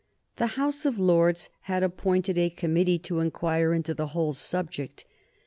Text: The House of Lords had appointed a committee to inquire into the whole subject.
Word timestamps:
The 0.37 0.47
House 0.57 0.83
of 0.87 0.97
Lords 0.97 1.51
had 1.69 1.83
appointed 1.83 2.35
a 2.35 2.49
committee 2.49 2.97
to 2.97 3.19
inquire 3.19 3.71
into 3.71 3.93
the 3.93 4.07
whole 4.17 4.33
subject. 4.33 5.05